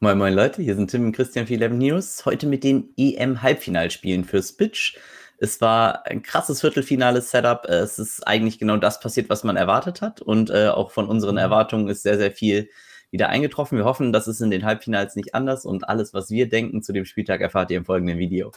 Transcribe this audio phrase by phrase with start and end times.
[0.00, 2.24] Moin Moin Leute, hier sind Tim und Christian für 11 News.
[2.24, 4.96] Heute mit den EM-Halbfinalspielen für Spitch.
[5.38, 7.64] Es war ein krasses viertelfinales Setup.
[7.64, 10.22] Es ist eigentlich genau das passiert, was man erwartet hat.
[10.22, 11.38] Und äh, auch von unseren mhm.
[11.38, 12.70] Erwartungen ist sehr, sehr viel
[13.10, 13.76] wieder eingetroffen.
[13.76, 16.92] Wir hoffen, dass es in den Halbfinals nicht anders und alles, was wir denken zu
[16.92, 18.52] dem Spieltag, erfahrt ihr im folgenden Video.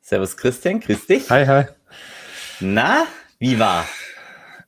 [0.00, 1.30] Servus Christian, grüß dich.
[1.30, 1.64] Hi, hi.
[2.58, 3.06] Na,
[3.38, 3.86] wie war?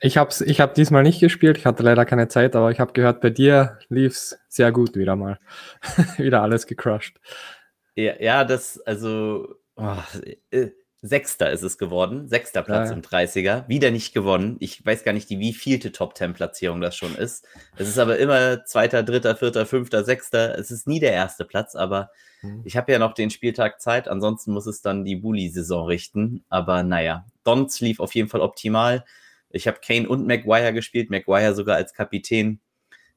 [0.00, 2.92] Ich habe ich hab diesmal nicht gespielt, ich hatte leider keine Zeit, aber ich habe
[2.92, 5.38] gehört, bei dir lief es sehr gut wieder mal.
[6.18, 7.20] wieder alles gecrushed.
[7.96, 9.96] Ja, ja das, also, oh,
[10.50, 12.28] äh, Sechster ist es geworden.
[12.28, 12.96] Sechster Platz ja.
[12.96, 13.68] im 30er.
[13.68, 14.56] Wieder nicht gewonnen.
[14.58, 17.46] Ich weiß gar nicht, die wievielte Top-10-Platzierung das schon ist.
[17.76, 20.58] Es ist aber immer Zweiter, Dritter, Vierter, Fünfter, Sechster.
[20.58, 22.10] Es ist nie der erste Platz, aber
[22.42, 22.62] mhm.
[22.64, 24.08] ich habe ja noch den Spieltag Zeit.
[24.08, 26.44] Ansonsten muss es dann die Bully-Saison richten.
[26.48, 29.04] Aber naja, Dons lief auf jeden Fall optimal.
[29.50, 32.60] Ich habe Kane und Maguire gespielt, Maguire sogar als Kapitän.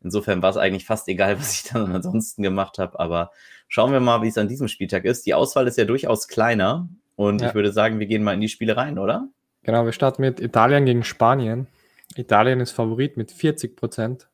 [0.04, 3.00] Insofern war es eigentlich fast egal, was ich dann ansonsten gemacht habe.
[3.00, 3.32] Aber
[3.68, 5.26] schauen wir mal, wie es an diesem Spieltag ist.
[5.26, 6.90] Die Auswahl ist ja durchaus kleiner.
[7.16, 7.50] Und ja.
[7.50, 9.28] ich würde sagen, wir gehen mal in die Spiele rein, oder?
[9.64, 11.68] Genau, wir starten mit Italien gegen Spanien.
[12.16, 14.28] Italien ist Favorit mit 40 Prozent.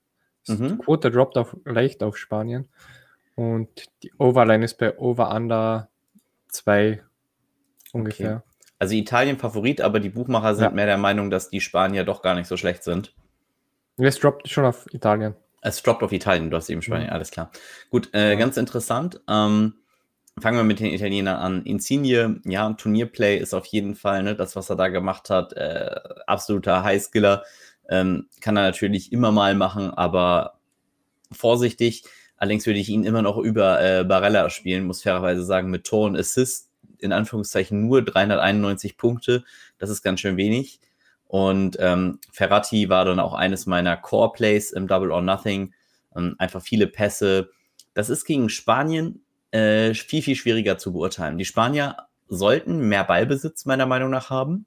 [0.48, 0.67] Mhm.
[0.70, 2.67] Die Quote droppt auf, leicht auf Spanien.
[3.36, 3.70] Und
[4.04, 5.89] die Overline ist bei Over-Under
[6.50, 7.04] 2
[7.92, 8.38] ungefähr.
[8.38, 8.56] Okay.
[8.80, 10.70] Also Italien Favorit, aber die Buchmacher sind ja.
[10.70, 13.14] mehr der Meinung, dass die Spanier doch gar nicht so schlecht sind.
[13.97, 15.36] Es droppt schon auf Italien.
[15.61, 17.14] Es droppt auf Italien, du hast eben Spanien, mhm.
[17.14, 17.52] alles klar.
[17.89, 18.36] Gut, äh, ja.
[18.36, 19.20] ganz interessant.
[19.28, 19.73] Ähm,
[20.39, 21.64] fangen wir mit den Italienern an.
[21.64, 25.53] Insigne, ja, Turnierplay ist auf jeden Fall ne, das, was er da gemacht hat.
[25.53, 25.95] Äh,
[26.28, 27.44] absoluter Highskiller.
[27.89, 30.59] Ähm, kann er natürlich immer mal machen, aber
[31.31, 32.03] vorsichtig.
[32.38, 36.05] Allerdings würde ich ihn immer noch über äh, Barella spielen, muss fairerweise sagen, mit Tor
[36.05, 36.67] und Assist
[37.00, 39.44] in Anführungszeichen nur 391 Punkte.
[39.78, 40.80] Das ist ganz schön wenig.
[41.28, 45.73] Und ähm, Ferrati war dann auch eines meiner Core-Plays im Double or Nothing.
[46.16, 47.50] Ähm, einfach viele Pässe.
[47.94, 51.38] Das ist gegen Spanien äh, viel, viel schwieriger zu beurteilen.
[51.38, 51.98] Die Spanier
[52.30, 54.66] sollten mehr Ballbesitz meiner Meinung nach haben.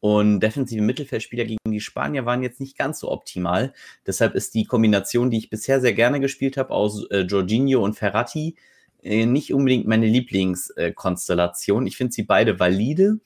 [0.00, 3.72] Und defensive Mittelfeldspieler gegen die Spanier waren jetzt nicht ganz so optimal.
[4.06, 7.94] Deshalb ist die Kombination, die ich bisher sehr gerne gespielt habe, aus äh, Jorginho und
[7.94, 8.54] Ferrati,
[9.02, 11.86] nicht unbedingt meine Lieblingskonstellation.
[11.86, 13.20] ich finde sie beide valide,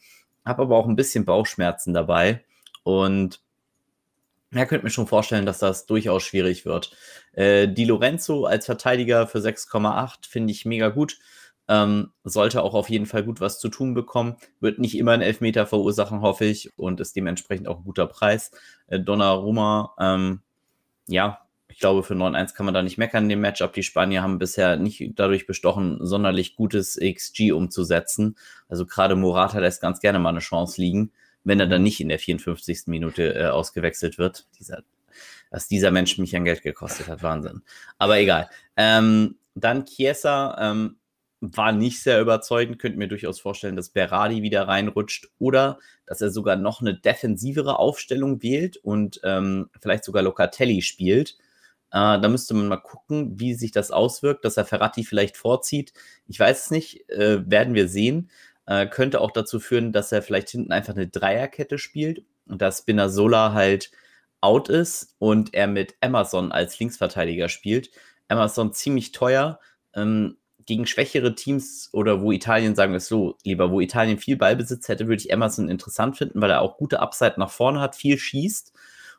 [0.44, 2.44] habe aber auch ein bisschen Bauchschmerzen dabei.
[2.82, 3.40] Und
[4.52, 6.94] ja, könnte mir schon vorstellen, dass das durchaus schwierig wird.
[7.32, 11.18] Äh, Di Lorenzo als Verteidiger für 6,8 finde ich mega gut.
[11.68, 14.36] Ähm, sollte auch auf jeden Fall gut was zu tun bekommen.
[14.60, 18.50] Wird nicht immer einen Elfmeter verursachen, hoffe ich, und ist dementsprechend auch ein guter Preis.
[18.88, 20.42] Äh, Donnarumma, ähm,
[21.06, 23.72] ja, ich glaube, für 9-1 kann man da nicht meckern in dem Matchup.
[23.72, 28.36] Die Spanier haben bisher nicht dadurch bestochen, sonderlich gutes XG umzusetzen.
[28.68, 31.12] Also gerade Morata lässt ganz gerne mal eine Chance liegen,
[31.44, 32.88] wenn er dann nicht in der 54.
[32.88, 34.46] Minute äh, ausgewechselt wird.
[34.58, 34.82] Dieser,
[35.50, 37.62] dass dieser Mensch mich an Geld gekostet hat, Wahnsinn.
[37.96, 38.50] Aber egal.
[38.76, 40.98] Ähm, dann Chiesa ähm,
[41.40, 42.78] war nicht sehr überzeugend.
[42.78, 47.78] Könnte mir durchaus vorstellen, dass Berardi wieder reinrutscht oder dass er sogar noch eine defensivere
[47.78, 51.38] Aufstellung wählt und ähm, vielleicht sogar Locatelli spielt
[51.92, 55.92] äh, da müsste man mal gucken, wie sich das auswirkt, dass er Ferrati vielleicht vorzieht.
[56.26, 58.30] Ich weiß es nicht, äh, werden wir sehen.
[58.66, 62.78] Äh, könnte auch dazu führen, dass er vielleicht hinten einfach eine Dreierkette spielt und dass
[62.78, 63.90] Spinazzola halt
[64.40, 67.90] out ist und er mit Emerson als Linksverteidiger spielt.
[68.28, 69.60] Emerson ziemlich teuer.
[69.94, 74.36] Ähm, gegen schwächere Teams oder wo Italien, sagen wir es so, lieber, wo Italien viel
[74.36, 77.96] Ballbesitz hätte, würde ich Emerson interessant finden, weil er auch gute Upside nach vorne hat,
[77.96, 78.72] viel schießt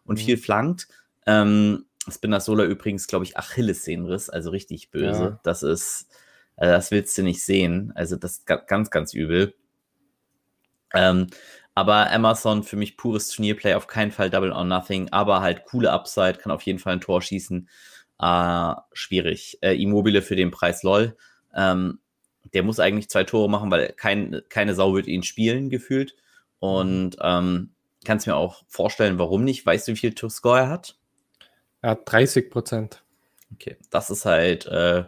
[0.06, 0.24] und mhm.
[0.24, 0.88] viel flankt.
[1.26, 5.24] Ähm, Spinazzola übrigens, glaube ich, Achillessehnenriss, also richtig böse.
[5.24, 5.40] Ja.
[5.44, 6.08] Das ist,
[6.56, 7.92] also das willst du nicht sehen.
[7.96, 9.54] Also das ist ganz, ganz übel.
[10.94, 11.28] Ähm,
[11.76, 15.92] aber Emerson für mich pures Turnierplay, auf keinen Fall Double or Nothing, aber halt coole
[15.92, 17.68] Upside, kann auf jeden Fall ein Tor schießen.
[18.20, 19.58] Äh, schwierig.
[19.62, 21.18] Äh, Immobile für den Preis LOL.
[21.56, 22.00] Ähm,
[22.54, 26.16] der muss eigentlich zwei Tore machen, weil kein, keine Sau wird ihn spielen, gefühlt.
[26.60, 27.72] Und ähm,
[28.06, 29.66] kannst mir auch vorstellen, warum nicht.
[29.66, 30.98] Weißt du, wie viel Score er hat?
[31.84, 33.04] Ja, 30 Prozent.
[33.54, 35.04] Okay, das ist halt äh,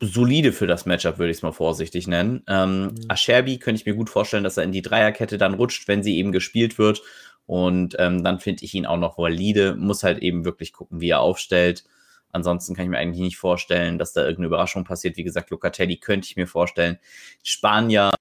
[0.00, 2.42] solide für das Matchup, würde ich es mal vorsichtig nennen.
[2.48, 2.94] Ähm, mhm.
[3.08, 6.16] Asherbi könnte ich mir gut vorstellen, dass er in die Dreierkette dann rutscht, wenn sie
[6.16, 7.02] eben gespielt wird.
[7.46, 9.76] Und ähm, dann finde ich ihn auch noch valide.
[9.76, 11.84] Muss halt eben wirklich gucken, wie er aufstellt.
[12.32, 15.16] Ansonsten kann ich mir eigentlich nicht vorstellen, dass da irgendeine Überraschung passiert.
[15.16, 16.98] Wie gesagt, Locatelli könnte ich mir vorstellen.
[17.42, 18.12] Spanier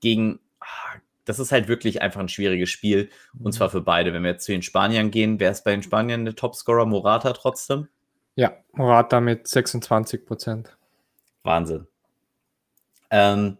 [0.00, 3.10] gegen, ah, das ist halt wirklich einfach ein schwieriges Spiel.
[3.38, 3.72] Und zwar mhm.
[3.72, 4.14] für beide.
[4.14, 6.86] Wenn wir jetzt zu den Spaniern gehen, wer ist bei den Spaniern der Topscorer?
[6.86, 7.88] Morata trotzdem?
[8.36, 10.76] Ja, Morata mit 26 Prozent.
[11.42, 11.86] Wahnsinn.
[13.10, 13.58] Ähm,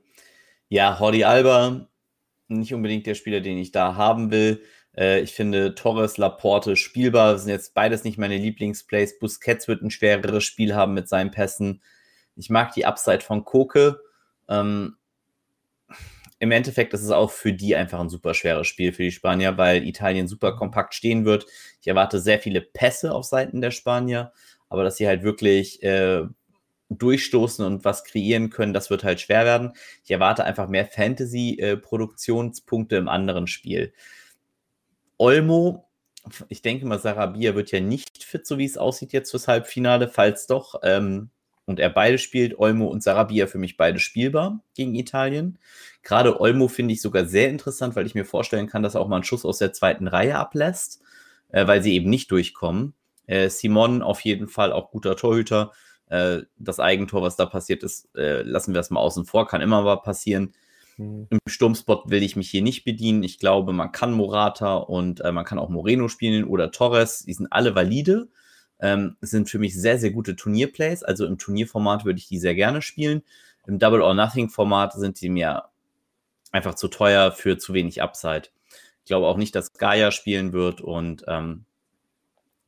[0.68, 1.88] ja, Hordi Alba,
[2.48, 4.62] nicht unbedingt der Spieler, den ich da haben will.
[4.96, 7.32] Äh, ich finde Torres, Laporte spielbar.
[7.32, 9.18] Das sind jetzt beides nicht meine Lieblingsplays.
[9.18, 11.82] Busquets wird ein schwereres Spiel haben mit seinen Pässen.
[12.36, 14.00] Ich mag die Upside von Koke.
[14.48, 14.96] Ähm,
[16.38, 19.56] Im Endeffekt ist es auch für die einfach ein super schweres Spiel für die Spanier,
[19.56, 21.46] weil Italien super kompakt stehen wird.
[21.80, 24.32] Ich erwarte sehr viele Pässe auf Seiten der Spanier,
[24.68, 26.24] aber dass sie halt wirklich äh,
[26.90, 29.72] durchstoßen und was kreieren können, das wird halt schwer werden.
[30.04, 33.92] Ich erwarte einfach mehr Fantasy-Produktionspunkte im anderen Spiel.
[35.18, 35.88] Olmo,
[36.48, 40.08] ich denke mal, Sarabia wird ja nicht fit, so wie es aussieht jetzt fürs Halbfinale.
[40.08, 41.30] Falls doch, ähm,
[41.66, 45.58] und er beide spielt, Olmo und Sarabia für mich beide spielbar gegen Italien.
[46.02, 49.08] Gerade Olmo finde ich sogar sehr interessant, weil ich mir vorstellen kann, dass er auch
[49.08, 51.02] mal einen Schuss aus der zweiten Reihe ablässt,
[51.48, 52.94] äh, weil sie eben nicht durchkommen.
[53.26, 55.72] Äh, Simon auf jeden Fall auch guter Torhüter.
[56.08, 59.60] Äh, das Eigentor, was da passiert ist, äh, lassen wir es mal außen vor, kann
[59.60, 60.54] immer mal passieren.
[60.96, 61.26] Mhm.
[61.30, 63.24] Im Sturmspot will ich mich hier nicht bedienen.
[63.24, 67.24] Ich glaube, man kann Morata und äh, man kann auch Moreno spielen oder Torres.
[67.24, 68.28] Die sind alle valide.
[68.80, 71.02] Ähm, sind für mich sehr, sehr gute Turnierplays.
[71.02, 73.22] Also im Turnierformat würde ich die sehr gerne spielen.
[73.66, 75.64] Im Double or Nothing Format sind die mir
[76.52, 78.48] einfach zu teuer für zu wenig Upside.
[79.00, 81.64] Ich glaube auch nicht, dass Gaia spielen wird und ähm,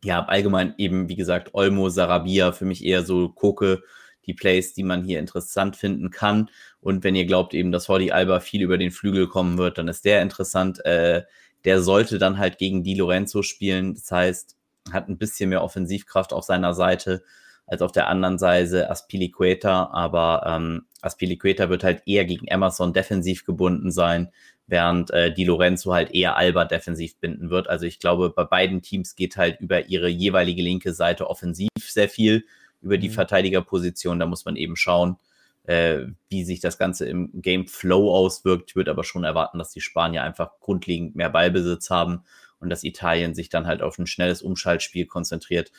[0.04, 3.82] ja, allgemein eben, wie gesagt, Olmo, Sarabia, für mich eher so Koke,
[4.26, 6.50] die Plays, die man hier interessant finden kann.
[6.80, 9.88] Und wenn ihr glaubt eben, dass Hordi Alba viel über den Flügel kommen wird, dann
[9.88, 10.84] ist der interessant.
[10.84, 11.24] Äh,
[11.64, 13.94] der sollte dann halt gegen Di Lorenzo spielen.
[13.94, 14.57] Das heißt,
[14.92, 17.22] hat ein bisschen mehr Offensivkraft auf seiner Seite
[17.68, 19.90] als auf der anderen Seite Aspilicueta.
[19.92, 24.32] Aber ähm, Aspilicueta wird halt eher gegen Emerson defensiv gebunden sein,
[24.66, 27.68] während äh, Di Lorenzo halt eher Alba defensiv binden wird.
[27.68, 32.08] Also ich glaube, bei beiden Teams geht halt über ihre jeweilige linke Seite offensiv sehr
[32.08, 32.44] viel
[32.80, 33.14] über die mhm.
[33.14, 34.18] Verteidigerposition.
[34.18, 35.18] Da muss man eben schauen,
[35.64, 38.70] äh, wie sich das Ganze im Game Flow auswirkt.
[38.70, 42.24] Ich würde aber schon erwarten, dass die Spanier einfach grundlegend mehr Ballbesitz haben
[42.60, 45.72] und dass Italien sich dann halt auf ein schnelles Umschaltspiel konzentriert,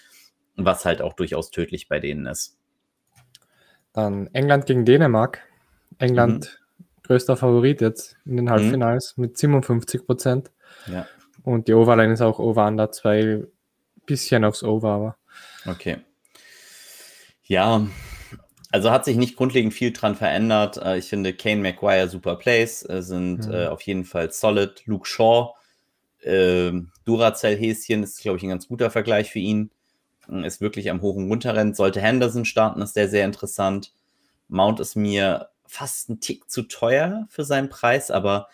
[0.55, 2.57] was halt auch durchaus tödlich bei denen ist.
[3.93, 5.41] Dann England gegen Dänemark.
[5.97, 6.83] England mhm.
[7.03, 9.23] größter Favorit jetzt in den Halbfinals mhm.
[9.23, 10.51] mit 57 Prozent.
[10.87, 11.07] Ja.
[11.43, 13.43] Und die Overline ist auch Over Under 2,
[14.05, 15.17] bisschen aufs Over, aber.
[15.65, 15.97] Okay.
[17.43, 17.87] Ja,
[18.71, 20.77] also hat sich nicht grundlegend viel dran verändert.
[20.77, 23.53] Äh, ich finde Kane McGuire super Plays, äh, sind mhm.
[23.53, 24.83] äh, auf jeden Fall solid.
[24.85, 25.53] Luke Shaw,
[26.21, 26.71] äh,
[27.05, 29.71] Duracell-Häschen ist, glaube ich, ein ganz guter Vergleich für ihn.
[30.43, 31.73] Ist wirklich am hohen Runterrennen.
[31.73, 33.93] Sollte Henderson starten, ist der sehr interessant.
[34.47, 38.47] Mount ist mir fast ein Tick zu teuer für seinen Preis, aber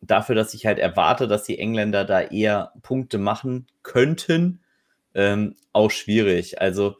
[0.00, 4.60] dafür, dass ich halt erwarte, dass die Engländer da eher Punkte machen könnten,
[5.14, 6.60] ähm, auch schwierig.
[6.60, 6.96] Also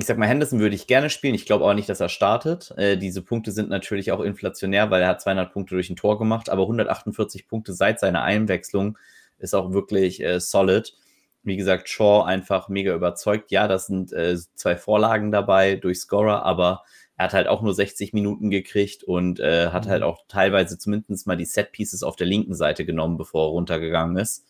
[0.00, 1.34] ich sag mal, Henderson würde ich gerne spielen.
[1.34, 2.72] Ich glaube aber nicht, dass er startet.
[2.76, 6.18] Äh, diese Punkte sind natürlich auch inflationär, weil er hat 200 Punkte durch ein Tor
[6.18, 8.98] gemacht, aber 148 Punkte seit seiner Einwechslung
[9.38, 10.94] ist auch wirklich äh, solid.
[11.42, 13.50] Wie gesagt, Shaw einfach mega überzeugt.
[13.50, 16.82] Ja, das sind äh, zwei Vorlagen dabei durch Scorer, aber
[17.16, 20.08] er hat halt auch nur 60 Minuten gekriegt und äh, hat halt mhm.
[20.08, 24.16] auch teilweise zumindest mal die Set Pieces auf der linken Seite genommen, bevor er runtergegangen
[24.16, 24.46] ist.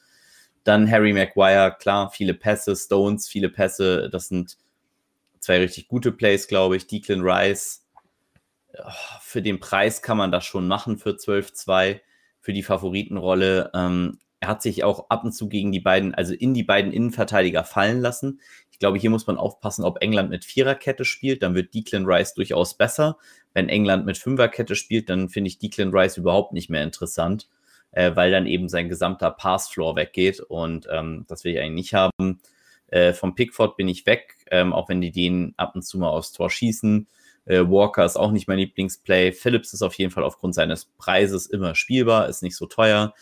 [0.64, 4.56] Dann Harry Maguire, klar, viele Pässe, Stones, viele Pässe, das sind
[5.40, 6.86] zwei richtig gute Plays, glaube ich.
[6.86, 7.84] Declan Rice,
[9.20, 12.00] für den Preis kann man das schon machen für 12-2,
[12.40, 13.70] für die Favoritenrolle.
[13.74, 16.92] Ähm, er hat sich auch ab und zu gegen die beiden, also in die beiden
[16.92, 18.40] Innenverteidiger fallen lassen.
[18.70, 22.32] Ich glaube, hier muss man aufpassen, ob England mit Viererkette spielt, dann wird Declan Rice
[22.34, 23.18] durchaus besser.
[23.52, 27.48] Wenn England mit Fünferkette spielt, dann finde ich Declan Rice überhaupt nicht mehr interessant,
[27.90, 31.94] äh, weil dann eben sein gesamter Passfloor weggeht und ähm, das will ich eigentlich nicht
[31.94, 32.40] haben.
[32.90, 36.08] Äh, vom Pickford bin ich weg, ähm, auch wenn die den ab und zu mal
[36.08, 37.06] aufs Tor schießen.
[37.46, 39.32] Äh, Walker ist auch nicht mein Lieblingsplay.
[39.32, 43.14] Phillips ist auf jeden Fall aufgrund seines Preises immer spielbar, ist nicht so teuer.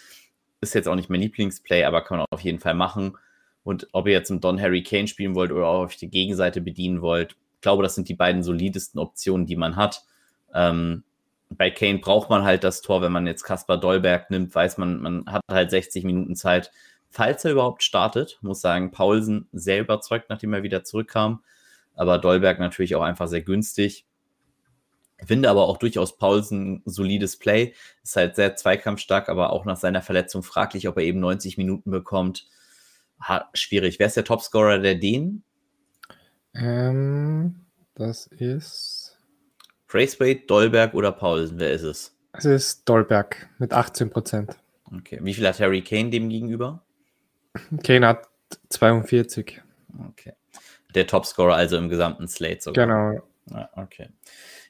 [0.60, 3.16] Ist jetzt auch nicht mein Lieblingsplay, aber kann man auf jeden Fall machen.
[3.62, 6.60] Und ob ihr jetzt einen Don Harry Kane spielen wollt oder auch auf die Gegenseite
[6.60, 10.04] bedienen wollt, ich glaube, das sind die beiden solidesten Optionen, die man hat.
[10.54, 11.04] Ähm,
[11.50, 15.00] bei Kane braucht man halt das Tor, wenn man jetzt Kaspar Dolberg nimmt, weiß man,
[15.00, 16.70] man hat halt 60 Minuten Zeit,
[17.10, 18.38] falls er überhaupt startet.
[18.42, 21.42] Muss sagen, Paulsen sehr überzeugt, nachdem er wieder zurückkam.
[21.94, 24.06] Aber Dolberg natürlich auch einfach sehr günstig.
[25.24, 27.74] Finde aber auch durchaus Paulsen ein solides Play.
[28.04, 31.90] Ist halt sehr zweikampfstark, aber auch nach seiner Verletzung fraglich, ob er eben 90 Minuten
[31.90, 32.46] bekommt.
[33.20, 33.98] Ha, schwierig.
[33.98, 35.42] Wer ist der Topscorer der Dänen?
[36.54, 39.18] Ähm, das ist.
[39.88, 41.58] Braithwaite, Dolberg oder Paulsen?
[41.58, 42.16] Wer ist es?
[42.32, 44.56] Es ist Dolberg mit 18 Prozent.
[44.84, 45.18] Okay.
[45.20, 46.84] Wie viel hat Harry Kane dem gegenüber?
[47.82, 48.28] Kane hat
[48.70, 49.60] 42.
[50.10, 50.32] Okay.
[50.94, 52.86] Der Topscorer also im gesamten Slate sogar.
[52.86, 53.22] Genau.
[53.50, 54.08] Ja, okay.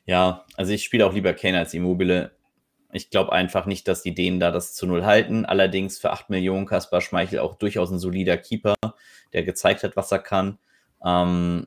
[0.05, 2.33] Ja, also ich spiele auch lieber Kane als Immobile.
[2.93, 5.45] ich glaube einfach nicht, dass die Dänen da das zu Null halten.
[5.45, 8.75] Allerdings für 8 Millionen Kaspar Schmeichel auch durchaus ein solider Keeper,
[9.33, 10.59] der gezeigt hat, was er kann.
[11.05, 11.67] Ähm,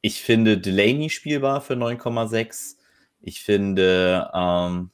[0.00, 2.76] ich finde Delaney spielbar für 9,6.
[3.20, 4.90] Ich finde, ähm,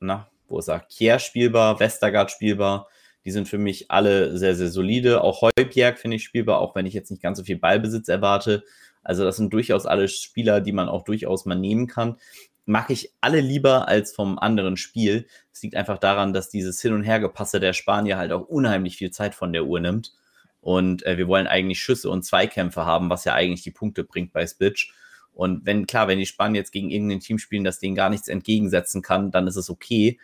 [0.00, 0.80] na, wo ist er?
[0.80, 2.88] Kier spielbar, Westergaard spielbar.
[3.30, 5.22] Die sind für mich alle sehr, sehr solide.
[5.22, 8.64] Auch Heubjerg finde ich spielbar, auch wenn ich jetzt nicht ganz so viel Ballbesitz erwarte.
[9.04, 12.16] Also das sind durchaus alle Spieler, die man auch durchaus mal nehmen kann.
[12.66, 15.28] Mag ich alle lieber als vom anderen Spiel.
[15.52, 19.12] Es liegt einfach daran, dass dieses Hin- und Hergepasse der Spanier halt auch unheimlich viel
[19.12, 20.12] Zeit von der Uhr nimmt.
[20.60, 24.32] Und äh, wir wollen eigentlich Schüsse und Zweikämpfe haben, was ja eigentlich die Punkte bringt
[24.32, 24.92] bei Spitch.
[25.32, 28.26] Und wenn, klar, wenn die Spanier jetzt gegen irgendein Team spielen, das denen gar nichts
[28.26, 30.18] entgegensetzen kann, dann ist es okay.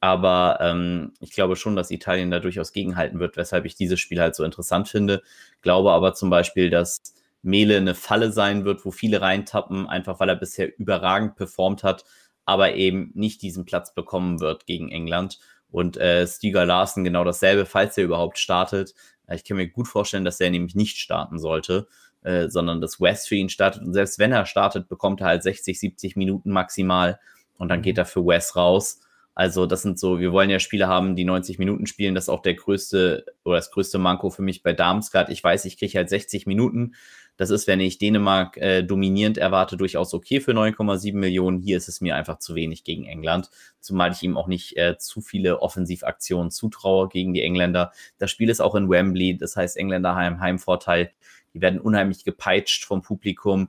[0.00, 4.20] Aber ähm, ich glaube schon, dass Italien da durchaus gegenhalten wird, weshalb ich dieses Spiel
[4.20, 5.22] halt so interessant finde.
[5.60, 7.02] Glaube aber zum Beispiel, dass
[7.42, 12.04] Mele eine Falle sein wird, wo viele reintappen, einfach weil er bisher überragend performt hat,
[12.44, 15.38] aber eben nicht diesen Platz bekommen wird gegen England.
[15.70, 18.94] Und äh, Stiger Larsen genau dasselbe, falls er überhaupt startet.
[19.32, 21.86] Ich kann mir gut vorstellen, dass er nämlich nicht starten sollte,
[22.22, 23.82] äh, sondern dass West für ihn startet.
[23.82, 27.20] Und selbst wenn er startet, bekommt er halt 60, 70 Minuten maximal
[27.56, 28.00] und dann geht mhm.
[28.00, 29.00] er für West raus.
[29.34, 32.14] Also das sind so, wir wollen ja Spiele haben, die 90 Minuten spielen.
[32.14, 35.30] Das ist auch der größte oder das größte Manko für mich bei Darmstadt.
[35.30, 36.94] Ich weiß, ich kriege halt 60 Minuten.
[37.40, 41.58] Das ist, wenn ich Dänemark äh, dominierend erwarte, durchaus okay für 9,7 Millionen.
[41.58, 43.48] Hier ist es mir einfach zu wenig gegen England,
[43.80, 47.92] zumal ich ihm auch nicht äh, zu viele Offensivaktionen zutraue gegen die Engländer.
[48.18, 51.12] Das Spiel ist auch in Wembley, das heißt Engländer haben Heimvorteil.
[51.54, 53.68] Die werden unheimlich gepeitscht vom Publikum.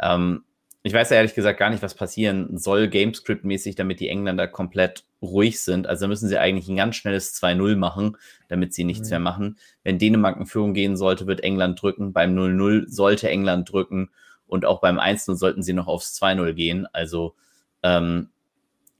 [0.00, 0.42] Ähm,
[0.84, 5.04] ich weiß ja ehrlich gesagt gar nicht, was passieren soll, Gamescript-mäßig, damit die Engländer komplett
[5.20, 5.86] ruhig sind.
[5.86, 8.16] Also müssen sie eigentlich ein ganz schnelles 2-0 machen,
[8.48, 9.10] damit sie nichts mhm.
[9.10, 9.58] mehr machen.
[9.84, 12.12] Wenn Dänemark in Führung gehen sollte, wird England drücken.
[12.12, 14.10] Beim 0-0 sollte England drücken.
[14.48, 16.86] Und auch beim 1-0 sollten sie noch aufs 2-0 gehen.
[16.92, 17.36] Also
[17.84, 18.30] ähm,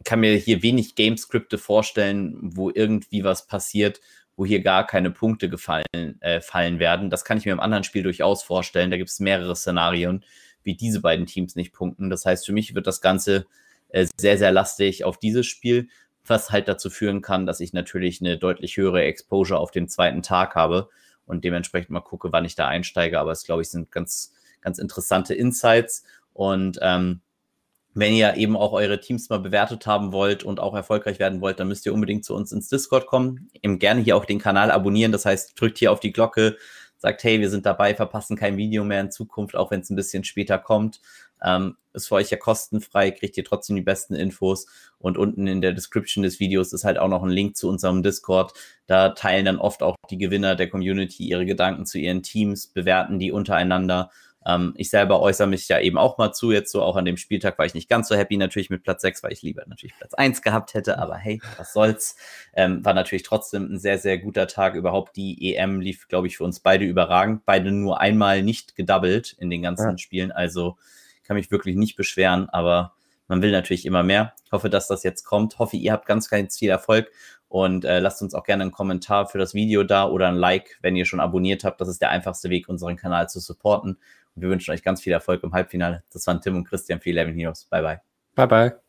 [0.04, 4.00] kann mir hier wenig Gamescripte vorstellen, wo irgendwie was passiert,
[4.36, 7.10] wo hier gar keine Punkte gefallen äh, fallen werden.
[7.10, 8.92] Das kann ich mir im anderen Spiel durchaus vorstellen.
[8.92, 10.24] Da gibt es mehrere Szenarien
[10.64, 12.10] wie diese beiden Teams nicht punkten.
[12.10, 13.46] Das heißt, für mich wird das Ganze
[13.88, 15.88] äh, sehr, sehr lastig auf dieses Spiel,
[16.24, 20.22] was halt dazu führen kann, dass ich natürlich eine deutlich höhere Exposure auf den zweiten
[20.22, 20.88] Tag habe
[21.26, 23.18] und dementsprechend mal gucke, wann ich da einsteige.
[23.18, 26.04] Aber es, glaube ich, sind ganz, ganz interessante Insights.
[26.32, 27.20] Und ähm,
[27.94, 31.60] wenn ihr eben auch eure Teams mal bewertet haben wollt und auch erfolgreich werden wollt,
[31.60, 33.50] dann müsst ihr unbedingt zu uns ins Discord kommen.
[33.60, 35.12] Eben gerne hier auch den Kanal abonnieren.
[35.12, 36.56] Das heißt, drückt hier auf die Glocke,
[37.02, 39.96] sagt, hey, wir sind dabei, verpassen kein Video mehr in Zukunft, auch wenn es ein
[39.96, 41.00] bisschen später kommt.
[41.44, 44.66] Ähm, ist für euch ja kostenfrei, kriegt ihr trotzdem die besten Infos.
[44.98, 48.04] Und unten in der Description des Videos ist halt auch noch ein Link zu unserem
[48.04, 48.52] Discord.
[48.86, 53.18] Da teilen dann oft auch die Gewinner der Community ihre Gedanken zu ihren Teams, bewerten
[53.18, 54.10] die untereinander
[54.46, 57.16] ähm, ich selber äußere mich ja eben auch mal zu, jetzt so auch an dem
[57.16, 59.96] Spieltag war ich nicht ganz so happy natürlich mit Platz 6, weil ich lieber natürlich
[59.96, 62.16] Platz 1 gehabt hätte, aber hey, was soll's.
[62.54, 64.74] Ähm, war natürlich trotzdem ein sehr, sehr guter Tag.
[64.74, 67.44] Überhaupt die EM lief, glaube ich, für uns beide überragend.
[67.46, 69.98] Beide nur einmal nicht gedoubled in den ganzen ja.
[69.98, 70.76] Spielen, also
[71.24, 72.94] kann mich wirklich nicht beschweren, aber
[73.28, 74.34] man will natürlich immer mehr.
[74.44, 75.58] Ich hoffe, dass das jetzt kommt.
[75.58, 77.10] Hoffe, ihr habt ganz, ganz viel Erfolg
[77.48, 80.78] und äh, lasst uns auch gerne einen Kommentar für das Video da oder ein Like,
[80.82, 81.80] wenn ihr schon abonniert habt.
[81.80, 83.98] Das ist der einfachste Weg, unseren Kanal zu supporten.
[84.34, 86.04] Wir wünschen euch ganz viel Erfolg im Halbfinale.
[86.12, 87.64] Das waren Tim und Christian für 11 Heroes.
[87.66, 88.00] Bye, bye.
[88.34, 88.81] Bye, bye.